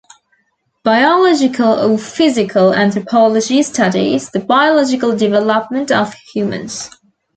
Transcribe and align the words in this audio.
Biological 0.83 1.79
or 1.79 1.95
physical 1.95 2.73
anthropology 2.73 3.61
studies 3.61 4.31
the 4.31 4.39
biological 4.39 5.15
development 5.15 5.91
of 5.91 6.15
humans. 6.33 6.89